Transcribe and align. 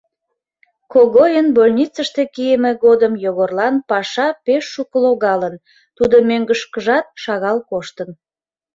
Когойын 0.93 1.47
больницыште 1.57 2.23
кийыме 2.33 2.71
годым 2.83 3.13
Йогорлан 3.25 3.75
паша 3.89 4.27
пеш 4.45 4.63
шуко 4.73 4.97
логалын, 5.03 5.55
тудо 5.97 6.15
мӧҥгышкыжат 6.29 7.05
шагал 7.23 7.57
коштын. 7.69 8.09